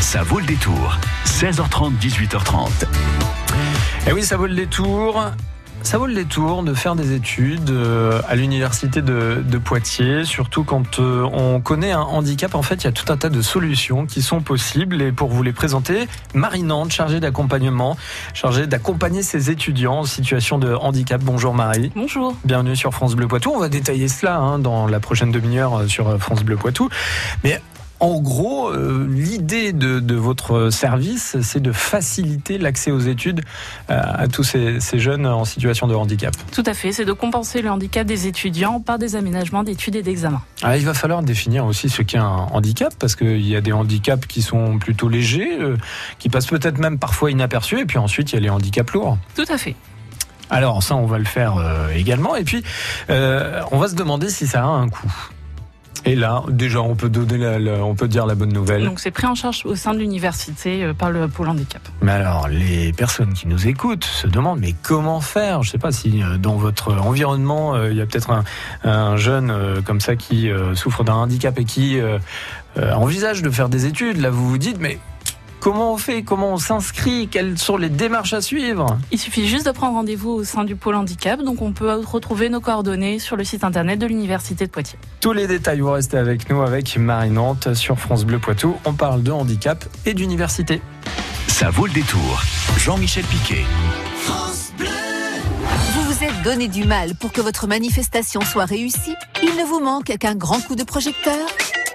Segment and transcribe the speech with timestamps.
[0.00, 0.98] Ça vaut le détour.
[1.24, 2.68] 16h30, 18h30.
[4.06, 5.22] Et oui, ça vaut le détour.
[5.82, 10.64] Ça vaut le détour de faire des études euh, à l'université de, de Poitiers, surtout
[10.64, 12.54] quand euh, on connaît un handicap.
[12.54, 15.00] En fait, il y a tout un tas de solutions qui sont possibles.
[15.02, 17.96] Et pour vous les présenter, Marie Nantes, chargée d'accompagnement,
[18.34, 21.20] chargée d'accompagner ses étudiants en situation de handicap.
[21.22, 21.92] Bonjour Marie.
[21.94, 22.36] Bonjour.
[22.44, 23.52] Bienvenue sur France Bleu Poitou.
[23.54, 26.88] On va détailler cela hein, dans la prochaine demi-heure euh, sur France Bleu Poitou.
[27.44, 27.60] Mais
[28.00, 33.40] en gros, euh, l'idée de, de, votre service, c'est de faciliter l'accès aux études
[33.90, 36.34] euh, à tous ces, ces, jeunes en situation de handicap.
[36.52, 40.02] Tout à fait, c'est de compenser le handicap des étudiants par des aménagements d'études et
[40.02, 40.42] d'examens.
[40.62, 43.72] Ah, il va falloir définir aussi ce qu'est un handicap, parce qu'il y a des
[43.72, 45.76] handicaps qui sont plutôt légers, euh,
[46.18, 49.16] qui passent peut-être même parfois inaperçus, et puis ensuite il y a les handicaps lourds.
[49.34, 49.74] Tout à fait.
[50.50, 51.56] Alors ça, on va le faire
[51.92, 52.62] également, et puis
[53.08, 55.30] on va se demander si ça a un coût.
[56.04, 58.84] Et là, déjà, on peut donner, la, la, on peut dire la bonne nouvelle.
[58.84, 61.82] Donc, c'est pris en charge au sein de l'université euh, par le pôle handicap.
[62.02, 65.62] Mais alors, les personnes qui nous écoutent se demandent, mais comment faire?
[65.62, 68.44] Je ne sais pas si euh, dans votre environnement, euh, il y a peut-être un,
[68.84, 69.52] un, jeune
[69.84, 71.98] comme ça qui souffre d'un handicap et qui
[72.76, 74.18] envisage de faire des études.
[74.20, 74.98] Là, vous vous dites, mais
[75.66, 76.22] Comment on fait?
[76.22, 77.26] Comment on s'inscrit?
[77.26, 78.86] Quelles sont les démarches à suivre?
[79.10, 81.42] Il suffit juste de prendre rendez-vous au sein du pôle handicap.
[81.42, 84.96] Donc on peut retrouver nos coordonnées sur le site internet de l'Université de Poitiers.
[85.20, 88.76] Tous les détails, vous restez avec nous avec Marie Nantes sur France Bleu Poitou.
[88.84, 90.80] On parle de handicap et d'université.
[91.48, 92.40] Ça vaut le détour.
[92.78, 93.64] Jean-Michel Piquet.
[94.20, 94.86] France Bleu.
[94.86, 99.16] Vous vous êtes donné du mal pour que votre manifestation soit réussie?
[99.42, 101.34] Il ne vous manque qu'un grand coup de projecteur?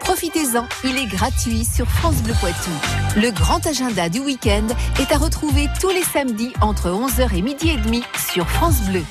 [0.04, 2.72] Profitez-en, il est gratuit sur France Bleu Poitou.
[3.16, 4.68] Le grand agenda du week-end
[5.00, 9.04] est à retrouver tous les samedis entre 11h et midi et demi sur France Bleu.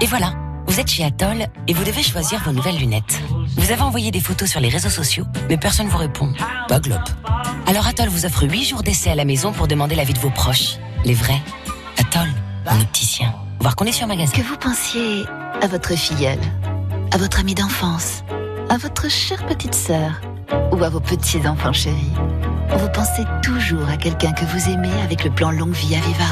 [0.00, 0.32] Et voilà,
[0.66, 3.20] vous êtes chez Atoll et vous devez choisir vos nouvelles lunettes.
[3.56, 6.32] Vous avez envoyé des photos sur les réseaux sociaux, mais personne ne vous répond.
[6.68, 7.00] Pas glop.
[7.66, 10.30] Alors Atoll vous offre 8 jours d'essai à la maison pour demander l'avis de vos
[10.30, 10.76] proches.
[11.04, 11.40] Les vrais.
[11.98, 12.28] Atoll,
[12.70, 13.34] mon opticien.
[13.60, 14.32] Voir conditions magasin.
[14.32, 15.24] Que vous pensiez
[15.60, 16.38] à votre filleule,
[17.12, 18.22] à votre amie d'enfance,
[18.68, 20.20] à votre chère petite sœur
[20.72, 22.12] ou à vos petits enfants chéris.
[22.76, 26.24] Vous pensez toujours à quelqu'un que vous aimez avec le plan longue vie Aviva.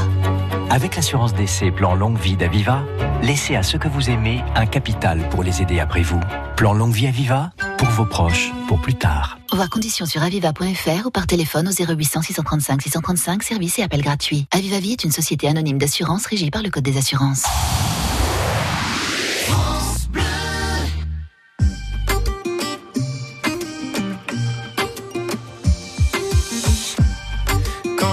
[0.70, 2.82] Avec l'assurance d'essai plan longue vie d'Aviva,
[3.22, 6.20] laissez à ceux que vous aimez un capital pour les aider après vous.
[6.56, 9.38] Plan longue vie Aviva, pour vos proches, pour plus tard.
[9.52, 14.46] Voir conditions sur aviva.fr ou par téléphone au 0800 635 635, service et appel gratuit.
[14.52, 17.44] Aviva Vie est une société anonyme d'assurance régie par le Code des assurances.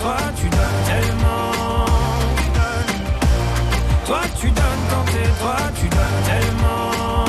[0.00, 1.86] Toi, tu donnes tellement.
[4.06, 7.24] Toi, tu donnes quand t'es toi, tu donnes tellement.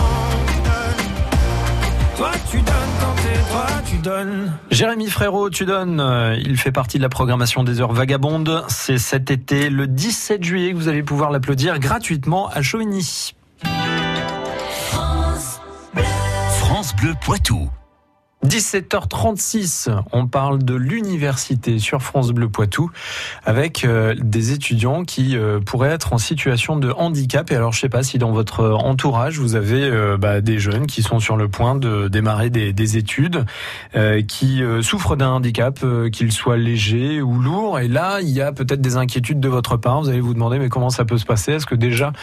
[2.18, 4.54] Toi, tu donnes quand t'es toi, tu donnes.
[4.72, 6.00] Jérémy Frérot, tu donnes.
[6.00, 8.64] euh, Il fait partie de la programmation des heures vagabondes.
[8.68, 13.34] C'est cet été, le 17 juillet, que vous allez pouvoir l'applaudir gratuitement à Chauvigny.
[16.60, 17.70] France Bleu Poitou.
[18.46, 22.90] 17h36, on parle de l'université sur France Bleu Poitou
[23.46, 27.52] avec euh, des étudiants qui euh, pourraient être en situation de handicap.
[27.52, 30.88] Et alors, je sais pas si dans votre entourage vous avez euh, bah, des jeunes
[30.88, 33.46] qui sont sur le point de démarrer des, des études,
[34.28, 35.80] qui souffrent d'un handicap,
[36.12, 37.80] qu'il soit léger ou lourd.
[37.80, 40.02] Et là, il y a peut-être des inquiétudes de votre part.
[40.02, 41.54] Vous allez vous demander mais comment ça peut se passer?
[41.54, 42.14] Est-ce que déjà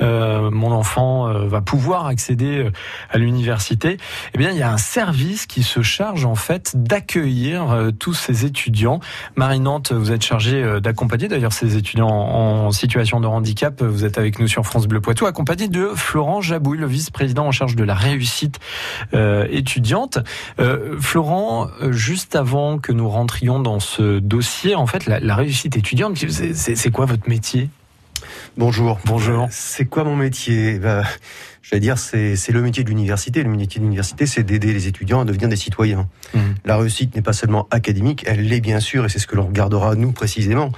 [0.00, 2.70] mon enfant va pouvoir accéder
[3.10, 3.98] à l'université?
[4.34, 8.14] Eh bien, il y a un service qui se charge en fait d'accueillir euh, tous
[8.14, 9.00] ces étudiants.
[9.34, 13.82] Marie Nantes, vous êtes chargée euh, d'accompagner d'ailleurs ces étudiants en, situation de handicap.
[13.82, 17.52] Vous êtes avec nous sur France Bleu Poitou, accompagné de Florent Jabouille, le vice-président en
[17.52, 18.58] charge de la réussite
[19.14, 20.18] euh, étudiante.
[21.00, 26.90] Florent, juste avant que nous rentrions dans ce dossier, en fait, la, réussite étudiante, c'est
[26.90, 27.70] quoi votre métier?
[28.56, 28.98] Bonjour.
[29.04, 29.44] Bonjour.
[29.44, 30.78] Euh, C'est quoi mon métier?
[30.78, 31.02] Bah,
[31.62, 33.42] Je vais dire, c'est le métier de l'université.
[33.42, 36.08] Le métier de l'université, c'est d'aider les étudiants à devenir des citoyens.
[36.32, 36.54] Mhm.
[36.64, 39.46] La réussite n'est pas seulement académique, elle l'est bien sûr, et c'est ce que l'on
[39.46, 40.70] regardera nous précisément.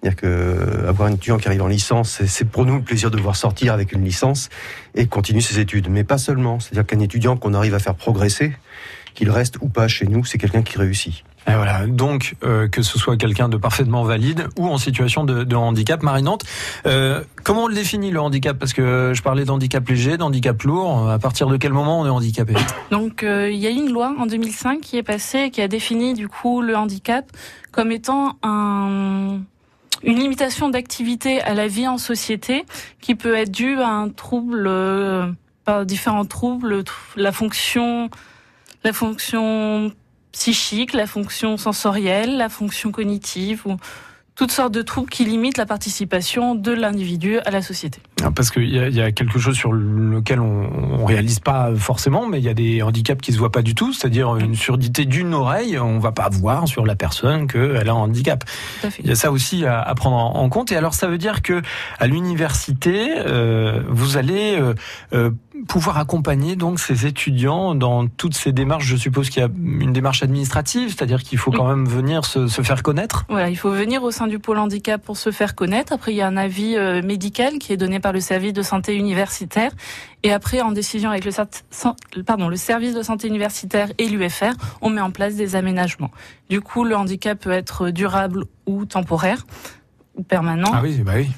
[0.00, 3.10] C'est-à-dire que euh, avoir un étudiant qui arrive en licence, c'est pour nous le plaisir
[3.10, 4.48] de voir sortir avec une licence
[4.94, 5.88] et continuer ses études.
[5.90, 6.58] Mais pas seulement.
[6.58, 8.52] C'est-à-dire qu'un étudiant qu'on arrive à faire progresser,
[9.14, 11.24] qu'il reste ou pas chez nous, c'est quelqu'un qui réussit.
[11.48, 15.54] Et voilà, donc euh, que ce soit quelqu'un de parfaitement valide ou en situation de,
[15.56, 16.02] handicap.
[16.02, 16.44] Marie Nantes,
[16.86, 18.58] euh, comment on le définit le handicap?
[18.58, 21.08] Parce que je parlais d'handicap léger, d'handicap lourd.
[21.08, 22.54] À partir de quel moment on est handicapé?
[22.90, 25.68] Donc euh, il y a une loi en 2005 qui est passée et qui a
[25.68, 27.24] défini du coup le handicap
[27.72, 29.38] comme étant un
[30.02, 32.64] une limitation d'activité à la vie en société
[33.02, 35.26] qui peut être due à un trouble euh,
[35.84, 38.08] différents troubles, tr- la fonction
[38.82, 39.92] la fonction
[40.32, 43.76] psychique, la fonction sensorielle, la fonction cognitive ou
[44.34, 48.00] toutes sortes de troubles qui limitent la participation de l'individu à la société.
[48.24, 50.70] Ah, Parce qu'il y, a- il y a quelque chose sur lequel on,
[51.00, 53.74] on réalise pas forcément, mais il y a des handicaps qui se voient pas du
[53.74, 55.78] tout, c'est-à-dire une surdité d'une oreille.
[55.78, 58.44] On va pas voir sur la personne qu'elle a un handicap.
[59.02, 60.72] Il y a ça aussi à, à prendre en compte.
[60.72, 61.62] Et alors, ça veut dire que
[61.98, 64.74] à l'université, euh, vous allez euh,
[65.12, 65.30] euh,
[65.68, 68.86] pouvoir accompagner donc ces étudiants dans toutes ces démarches.
[68.86, 69.48] Je suppose qu'il y a
[69.80, 73.24] une démarche administrative, c'est-à-dire qu'il faut quand même venir se, se faire connaître.
[73.28, 75.92] Voilà, il faut venir au sein du pôle handicap pour se faire connaître.
[75.92, 78.96] Après, il y a un avis médical qui est donné par le service de santé
[78.96, 79.72] universitaire.
[80.22, 81.32] Et après, en décision avec le,
[82.48, 86.10] le service de santé universitaire et l'UFR, on met en place des aménagements.
[86.48, 89.46] Du coup, le handicap peut être durable ou temporaire
[90.16, 90.70] ou permanent.
[90.72, 91.30] Ah oui, bah oui.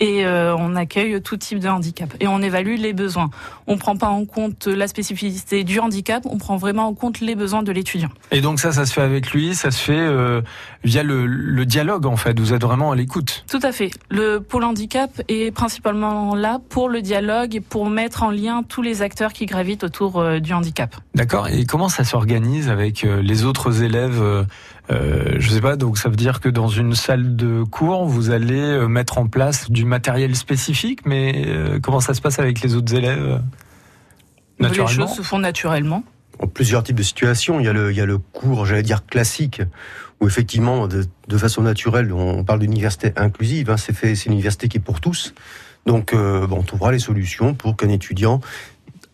[0.00, 3.30] Et euh, on accueille tout type de handicap et on évalue les besoins.
[3.66, 7.34] On prend pas en compte la spécificité du handicap, on prend vraiment en compte les
[7.34, 8.10] besoins de l'étudiant.
[8.30, 10.42] Et donc ça, ça se fait avec lui, ça se fait euh,
[10.84, 12.38] via le, le dialogue en fait.
[12.38, 13.44] Vous êtes vraiment à l'écoute.
[13.50, 13.90] Tout à fait.
[14.10, 18.82] Le pôle handicap est principalement là pour le dialogue et pour mettre en lien tous
[18.82, 20.96] les acteurs qui gravitent autour euh, du handicap.
[21.14, 21.48] D'accord.
[21.48, 24.22] Et comment ça s'organise avec les autres élèves
[24.90, 25.76] euh, Je sais pas.
[25.76, 29.26] Donc ça veut dire que dans une salle de cours, vous allez euh, mettre en
[29.26, 33.22] place du matériel spécifique, mais euh, comment ça se passe avec les autres élèves?
[33.22, 33.38] Euh,
[34.60, 35.06] Les Naturellement?
[35.06, 36.02] choses se font naturellement.
[36.38, 37.60] en plusieurs types de situations.
[37.60, 39.62] Il y a le, il y a le cours, j'allais dire classique,
[40.20, 43.70] où effectivement, de, de façon naturelle, on parle d'université inclusive.
[43.70, 45.34] Hein, c'est fait, c'est une université qui est pour tous.
[45.86, 48.40] Donc, euh, bon, on trouvera les solutions pour qu'un étudiant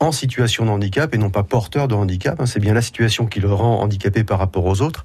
[0.01, 3.27] en situation de handicap et non pas porteur de handicap, hein, c'est bien la situation
[3.27, 5.05] qui le rend handicapé par rapport aux autres.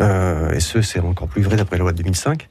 [0.00, 2.48] Euh, et ce, c'est encore plus vrai d'après la loi de 2005.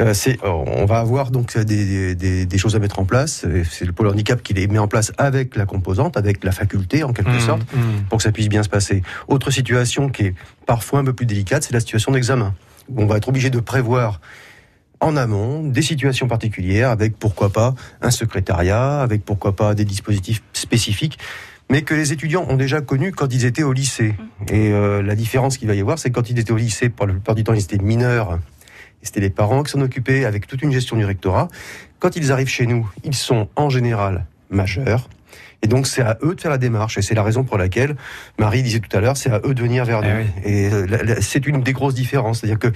[0.00, 3.46] Euh, c'est, on va avoir donc des, des, des choses à mettre en place.
[3.70, 7.04] C'est le pôle handicap qui les met en place avec la composante, avec la faculté
[7.04, 8.08] en quelque Mmh, sorte mmh.
[8.08, 9.02] pour que ça puisse bien se passer.
[9.28, 10.34] Autre situation qui est
[10.66, 12.54] parfois un peu plus délicate, c'est la situation d'examen.
[12.96, 14.20] On va être obligé de prévoir
[15.00, 20.42] en amont des situations particulières avec pourquoi pas un secrétariat, avec pourquoi pas des dispositifs
[20.52, 21.18] spécifiques,
[21.70, 24.14] mais que les étudiants ont déjà connu quand ils étaient au lycée.
[24.50, 26.88] Et euh, la différence qu'il va y avoir, c'est que quand ils étaient au lycée,
[26.88, 28.38] pour la plupart du temps, ils étaient mineurs.
[29.02, 31.48] Et C'était les parents qui s'en occupaient avec toute une gestion du rectorat.
[31.98, 35.08] Quand ils arrivent chez nous, ils sont en général majeurs.
[35.62, 36.98] Et donc c'est à eux de faire la démarche.
[36.98, 37.96] Et c'est la raison pour laquelle
[38.38, 40.16] Marie disait tout à l'heure, c'est à eux de venir vers Eh nous.
[40.18, 40.26] oui.
[40.44, 42.68] Et euh, c'est une des grosses différences, c'est-à-dire que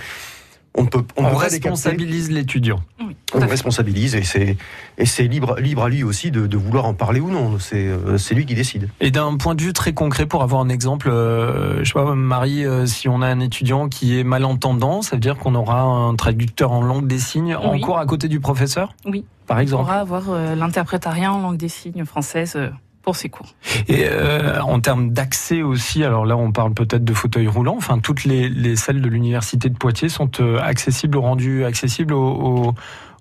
[0.74, 2.80] on peut on, On responsabilise l'étudiant.
[3.00, 4.56] Oui, On responsabilise et c'est
[4.98, 7.58] et c'est libre libre à lui aussi de, de vouloir en parler ou non.
[7.58, 8.88] C'est euh, c'est lui qui décide.
[9.00, 12.14] Et d'un point de vue très concret, pour avoir un exemple, euh, je sais pas,
[12.14, 15.80] Marie, euh, si on a un étudiant qui est malentendant, ça veut dire qu'on aura
[15.80, 18.94] un traducteur en langue des signes en cours à côté du professeur?
[19.04, 19.24] Oui.
[19.46, 19.82] Par On exemple.
[19.84, 22.68] pourra avoir euh, l'interprétariat en langue des signes française euh,
[23.08, 23.54] pour ses cours.
[23.88, 28.00] Et euh, en termes d'accès aussi, alors là on parle peut-être de fauteuil roulant, enfin
[28.00, 32.74] toutes les, les salles de l'université de Poitiers sont euh, accessibles, rendues accessibles aux,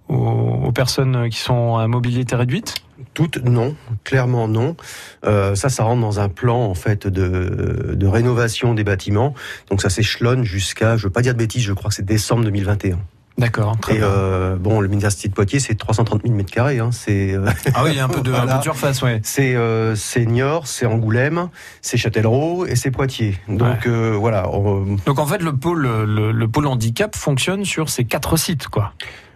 [0.10, 2.75] aux, aux- aux personnes qui sont à mobilité réduite?
[3.13, 4.75] Toutes non, clairement non.
[5.24, 9.34] Euh, ça, ça rentre dans un plan en fait de, de rénovation des bâtiments.
[9.70, 12.44] Donc ça s'échelonne jusqu'à, je veux pas dire de bêtises, je crois que c'est décembre
[12.44, 13.00] 2021.
[13.38, 14.08] D'accord, très Et bien.
[14.08, 16.79] euh, bon, l'université de Poitiers, c'est 330 000 mètres carrés.
[16.79, 19.01] Hein, c'est euh, Ah oui, il y a un peu de, un peu de surface,
[19.03, 19.20] ouais.
[19.24, 21.50] c'est euh, c'est Niort, c'est Angoulême,
[21.82, 23.38] c'est Châtellerault et c'est Poitiers.
[23.48, 24.50] Donc euh, voilà.
[24.50, 28.67] on- Donc en fait le pôle, le, le pôle handicap fonctionne sur ces quatre sites,
[28.70, 28.94] quoi.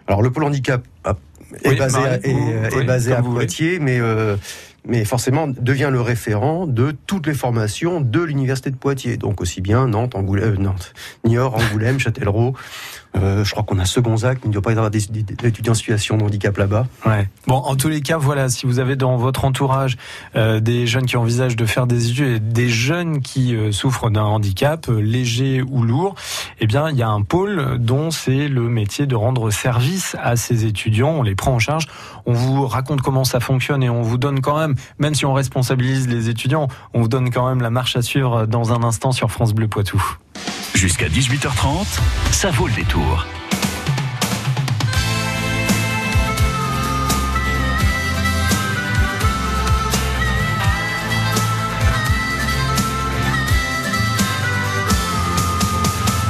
[0.08, 1.14] alors le pôle handicap a-
[1.62, 3.44] est Oui, basé, à, Marie, est, basé à vous voulez.
[3.46, 4.36] Poitiers, mais euh,
[4.84, 9.16] mais forcément devient le référent de toutes les formations de l'université de Poitiers.
[9.16, 10.92] Donc aussi bien Nantes, Angoulême, euh, Nantes,
[11.24, 12.54] Niort, Angoulême, Châtellerault.
[13.14, 15.48] Euh, je crois qu'on a Segonzac, il ne doit pas y avoir des, des- des
[15.48, 16.86] étudiants en situation de handicap là-bas.
[17.04, 17.28] Ouais.
[17.46, 19.98] Bon, en tous les cas, voilà, si vous avez dans votre entourage
[20.34, 24.10] euh, des jeunes qui envisagent de faire des études, et des jeunes qui euh, souffrent
[24.10, 26.14] d'un handicap léger ou lourd,
[26.60, 30.36] eh bien, il y a un pôle dont c'est le métier de rendre service à
[30.36, 31.10] ces étudiants.
[31.10, 31.88] On les prend en charge,
[32.24, 35.34] on vous raconte comment ça fonctionne et on vous donne quand même, même si on
[35.34, 39.12] responsabilise les étudiants, on vous donne quand même la marche à suivre dans un instant
[39.12, 40.02] sur France Bleu Poitou.
[40.74, 41.86] Jusqu'à 18h30,
[42.32, 43.26] ça vaut le détour.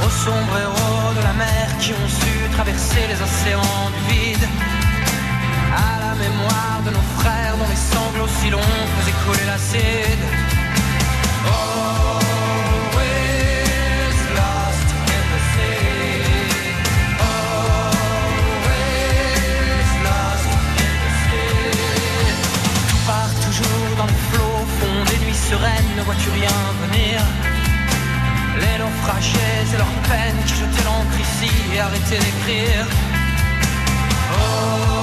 [0.05, 4.47] Aux sombreros de la mer qui ont su traverser les océans du vide.
[5.75, 8.59] À la mémoire de nos frères dont les sanglots si longs
[8.99, 10.23] faisaient couler l'acide.
[11.45, 12.22] Always
[26.05, 27.21] vois-tu rien venir?
[28.59, 29.37] Les naufragés
[29.73, 32.85] et leurs peines qui jetaient l'encre ici et arrêtaient d'écrire.
[34.35, 35.02] Always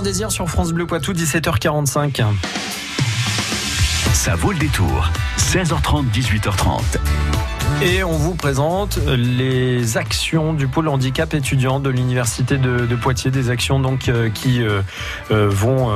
[0.00, 2.24] Noir Désir sur France Bleu Poitou, 17h45.
[4.14, 5.10] Ça vaut le détour.
[5.36, 7.49] 16h30, 18h30.
[7.82, 13.48] Et on vous présente les actions du pôle handicap étudiant de l'université de, Poitiers, des
[13.48, 14.82] actions donc euh, qui euh,
[15.30, 15.88] euh, vont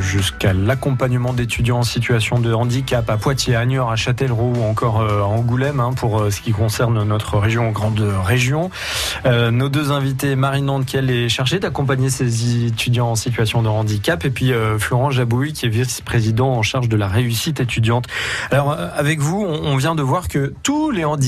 [0.00, 5.00] jusqu'à l'accompagnement d'étudiants en situation de handicap à Poitiers, à Niort, à Châtellerault ou encore
[5.00, 8.70] à Angoulême hein, pour ce qui concerne notre région, grande région.
[9.24, 14.30] Nos deux invités, Marine Nandequel est chargée d'accompagner ces étudiants en situation de handicap et
[14.30, 18.06] puis Florent Jabouille qui est vice-président en charge de la réussite étudiante.
[18.50, 21.27] Alors avec vous, on, on vient de voir que tous les handicaps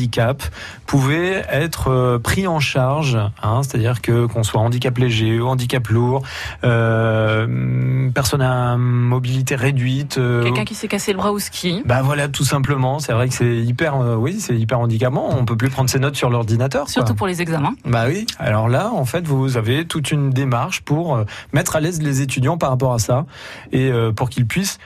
[0.87, 5.87] pouvaient être euh, pris en charge, hein, c'est-à-dire que qu'on soit handicap léger ou handicap
[5.89, 6.23] lourd,
[6.65, 11.83] euh, personne à mobilité réduite, euh, Quelqu'un qui s'est cassé le bras au ski.
[11.85, 12.99] bah voilà, tout simplement.
[12.99, 15.29] C'est vrai que c'est hyper, euh, oui, c'est hyper handicapant.
[15.31, 16.89] On peut plus prendre ses notes sur l'ordinateur.
[16.89, 17.75] Surtout pour les examens.
[17.85, 18.27] Bah oui.
[18.39, 22.59] Alors là, en fait, vous avez toute une démarche pour mettre à l'aise les étudiants
[22.59, 23.27] par rapport à ça
[23.73, 24.79] et pour qu'ils puissent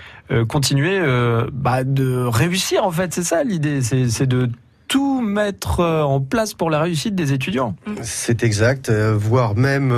[0.48, 1.00] continuer
[1.52, 2.84] bah, de réussir.
[2.84, 3.82] En fait, c'est ça l'idée.
[3.82, 4.50] C'est de
[4.94, 7.74] tout mettre euh, en place pour la réussite des étudiants.
[8.02, 9.92] C'est exact, euh, voire même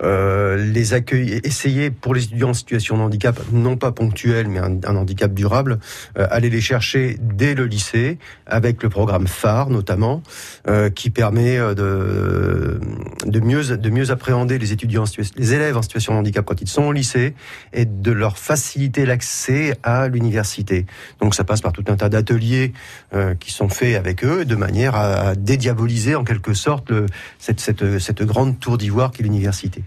[0.00, 4.58] euh, les accueils, essayer pour les étudiants en situation de handicap, non pas ponctuel, mais
[4.58, 5.78] un, handicap durable,
[6.18, 10.22] euh, aller les chercher dès le lycée, avec le programme phare notamment,
[10.66, 12.80] euh, qui permet euh, de,
[13.26, 15.04] de, mieux, de mieux appréhender les étudiants,
[15.36, 17.34] les élèves en situation de handicap quand ils sont au lycée,
[17.72, 20.86] et de leur faciliter l'accès à l'université.
[21.20, 22.72] Donc ça passe par tout un tas d'ateliers
[23.14, 27.06] euh, qui sont faits avec eux, de manière à, à dédiaboliser en quelque sorte le,
[27.38, 29.81] cette, cette, cette grande tour d'ivoire qu'est l'université.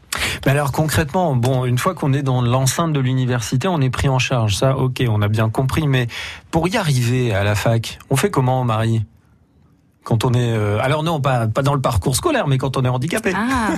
[0.46, 4.10] Mais alors concrètement, bon, une fois qu'on est dans l'enceinte de l'université, on est pris
[4.10, 4.56] en charge.
[4.56, 5.88] Ça, ok, on a bien compris.
[5.88, 6.08] Mais
[6.52, 9.04] pour y arriver à la fac, on fait comment, Marie?
[10.04, 12.90] Quand on est, euh, alors non, pas, dans le parcours scolaire, mais quand on est
[12.90, 13.34] handicapé.
[13.36, 13.70] Ah,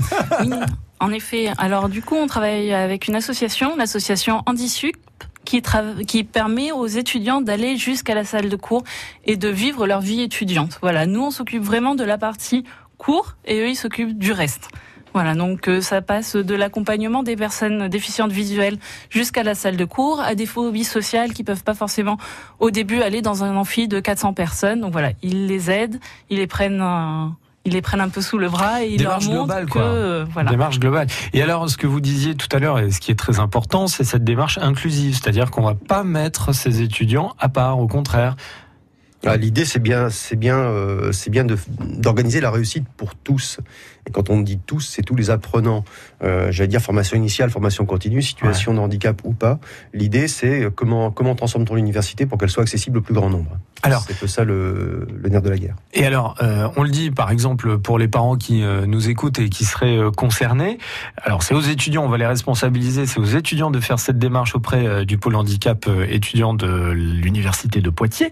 [0.42, 0.52] oui,
[1.00, 1.52] en effet.
[1.58, 4.98] Alors du coup, on travaille avec une association, l'association Handisup,
[5.46, 5.62] qui,
[6.06, 8.84] qui permet aux étudiants d'aller jusqu'à la salle de cours
[9.24, 10.80] et de vivre leur vie étudiante.
[10.82, 12.66] Voilà, nous, on s'occupe vraiment de la partie
[12.98, 14.68] cours et eux, ils s'occupent du reste.
[15.14, 18.78] Voilà, donc euh, ça passe de l'accompagnement des personnes déficientes visuelles
[19.10, 22.18] jusqu'à la salle de cours, à des phobies sociales qui peuvent pas forcément
[22.60, 24.82] au début aller dans un amphi de 400 personnes.
[24.82, 28.38] Donc voilà, ils les aident, ils les prennent, un- ils les prennent un peu sous
[28.38, 29.82] le bras et ils Démarche leur montrent globale, que quoi.
[29.82, 30.52] euh, voilà.
[30.52, 31.08] Démarche globale.
[31.34, 33.88] Et alors, ce que vous disiez tout à l'heure, et ce qui est très important,
[33.88, 38.36] c'est cette démarche inclusive, c'est-à-dire qu'on va pas mettre ces étudiants à part, au contraire.
[39.26, 43.60] Ah, L'idée, c'est bien, c'est bien, euh, c'est bien d'organiser la réussite pour tous.
[44.08, 45.84] Et quand on dit tous, c'est tous les apprenants.
[46.24, 49.60] Euh, J'allais dire formation initiale, formation continue, situation de handicap ou pas.
[49.94, 53.58] L'idée, c'est euh, comment comment transforme-t-on l'université pour qu'elle soit accessible au plus grand nombre.
[53.84, 55.76] Alors- c'est un peu ça le, le nerf de la guerre.
[55.94, 59.50] Et alors, euh, on le dit par exemple pour les parents qui nous écoutent et
[59.50, 60.78] qui seraient concernés.
[61.24, 63.08] Alors, c'est aux étudiants, on va les responsabiliser.
[63.08, 67.90] C'est aux étudiants de faire cette démarche auprès du pôle handicap étudiant de l'université de
[67.90, 68.32] Poitiers.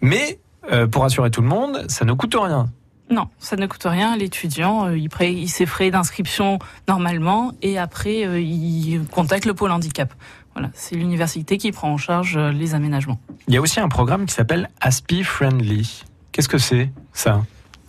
[0.00, 0.38] Mais
[0.72, 2.70] euh, pour rassurer tout le monde, ça ne coûte rien.
[3.10, 4.16] Non, ça ne coûte rien.
[4.16, 6.58] L'étudiant, euh, il, pré- il ses frais d'inscription
[6.88, 10.12] normalement et après, euh, il contacte le pôle handicap.
[10.54, 13.20] Voilà, c'est l'université qui prend en charge euh, les aménagements.
[13.48, 16.04] Il y a aussi un programme qui s'appelle Aspi Friendly.
[16.32, 17.42] Qu'est-ce que c'est ça?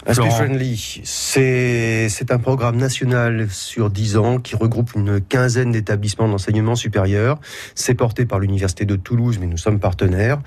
[0.07, 0.31] Florent.
[0.31, 6.73] Friendly, c'est c'est un programme national sur 10 ans qui regroupe une quinzaine d'établissements d'enseignement
[6.73, 7.39] supérieur.
[7.75, 10.39] C'est porté par l'université de Toulouse, mais nous sommes partenaires.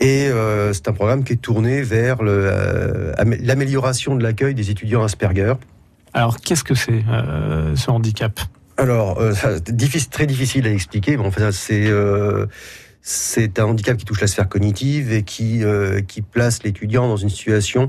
[0.00, 4.70] Et euh, c'est un programme qui est tourné vers euh, amé- l'amélioration de l'accueil des
[4.70, 5.54] étudiants Asperger.
[6.12, 8.40] Alors, qu'est-ce que c'est euh, ce handicap?
[8.76, 9.20] Alors,
[9.68, 11.16] difficile, très difficile à expliquer.
[11.16, 11.88] Bon, enfin, c'est
[13.02, 17.18] c'est un handicap qui touche la sphère cognitive et qui euh, qui place l'étudiant dans
[17.18, 17.88] une situation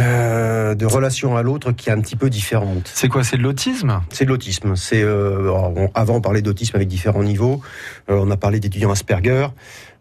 [0.00, 2.90] euh, de relation à l'autre qui est un petit peu différente.
[2.94, 4.00] C'est quoi C'est de l'autisme?
[4.10, 4.74] C'est de l'autisme.
[4.74, 5.52] C'est euh,
[5.94, 7.60] avant on parlait d'autisme avec différents niveaux.
[8.08, 9.48] On a parlé d'étudiants Asperger.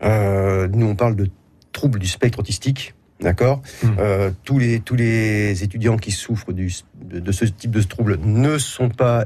[0.03, 1.29] Euh, nous on parle de
[1.71, 2.93] troubles du spectre autistique.
[3.19, 3.61] D'accord.
[3.83, 3.89] Hmm.
[3.99, 8.17] Euh, tous les tous les étudiants qui souffrent du, de, de ce type de trouble
[8.23, 9.25] ne sont pas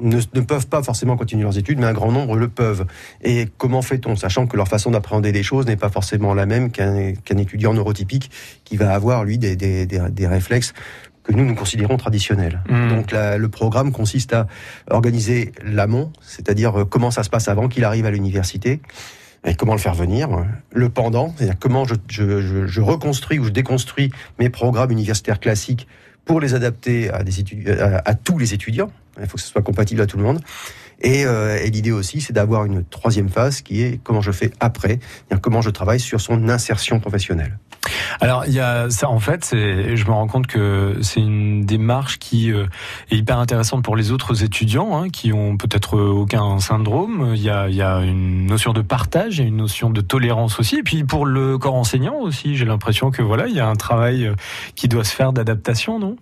[0.00, 2.86] ne, ne peuvent pas forcément continuer leurs études, mais un grand nombre le peuvent.
[3.24, 6.70] Et comment fait-on, sachant que leur façon d'appréhender les choses n'est pas forcément la même
[6.70, 8.30] qu'un étudiant neurotypique
[8.64, 10.72] qui va avoir lui des, des, des, des réflexes
[11.24, 12.62] que nous nous considérons traditionnels.
[12.68, 12.90] Hmm.
[12.90, 14.46] Donc la- le programme consiste à
[14.88, 18.80] organiser l'amont, c'est-à-dire euh, comment ça se passe avant qu'il arrive à l'université,
[19.44, 20.28] et comment le faire venir.
[20.72, 25.40] Le pendant, c'est-à-dire comment je, je, je, je reconstruis ou je déconstruis mes programmes universitaires
[25.40, 25.86] classiques
[26.24, 27.32] pour les adapter à, des
[27.80, 28.90] à, à tous les étudiants.
[29.20, 30.40] Il faut que ce soit compatible à tout le monde.
[31.00, 34.50] Et, euh, et l'idée aussi, c'est d'avoir une troisième phase qui est comment je fais
[34.60, 34.98] après,
[35.40, 37.58] comment je travaille sur son insertion professionnelle.
[38.20, 42.18] Alors il y a ça en fait, je me rends compte que c'est une démarche
[42.18, 42.66] qui euh,
[43.10, 47.32] est hyper intéressante pour les autres étudiants hein, qui ont peut-être aucun syndrome.
[47.34, 50.58] Il y, a, il y a une notion de partage, et une notion de tolérance
[50.58, 53.68] aussi, et puis pour le corps enseignant aussi, j'ai l'impression que voilà, il y a
[53.68, 54.34] un travail euh,
[54.74, 56.16] qui doit se faire d'adaptation, non?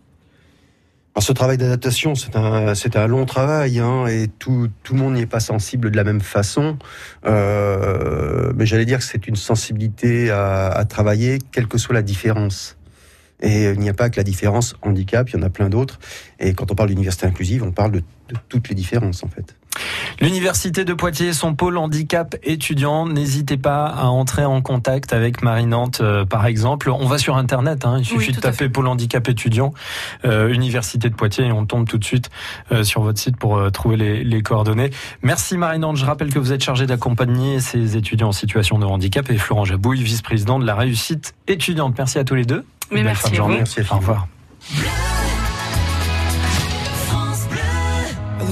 [1.16, 5.00] Alors, ce travail d'adaptation, c'est un, c'est un long travail, hein, et tout, tout le
[5.00, 6.76] monde n'y est pas sensible de la même façon.
[7.24, 12.02] Euh, mais j'allais dire que c'est une sensibilité à, à, travailler, quelle que soit la
[12.02, 12.76] différence.
[13.40, 15.98] Et il n'y a pas que la différence handicap, il y en a plein d'autres.
[16.38, 19.55] Et quand on parle d'université inclusive, on parle de, de toutes les différences, en fait.
[20.20, 25.66] L'Université de Poitiers, son pôle handicap étudiant, n'hésitez pas à entrer en contact avec Marie
[25.66, 26.90] Nantes, euh, par exemple.
[26.90, 29.72] On va sur Internet, hein, il suffit de taper pôle handicap étudiant,
[30.24, 32.30] euh, Université de Poitiers, et on tombe tout de suite
[32.72, 34.90] euh, sur votre site pour euh, trouver les, les, coordonnées.
[35.22, 38.84] Merci Marie Nantes, je rappelle que vous êtes chargée d'accompagner ces étudiants en situation de
[38.84, 41.94] handicap, et Florent Jabouille, vice-président de la réussite étudiante.
[41.98, 42.64] Merci à tous les deux.
[42.90, 44.26] Mais merci, à merci Au revoir.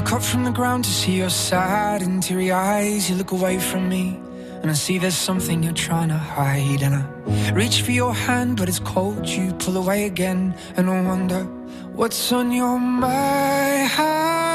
[0.05, 3.09] Look up from the ground to see your sad and teary eyes.
[3.09, 4.21] You look away from me,
[4.61, 6.83] and I see there's something you're trying to hide.
[6.83, 9.27] And I reach for your hand, but it's cold.
[9.27, 11.45] You pull away again, and I wonder
[11.95, 14.54] what's on your mind.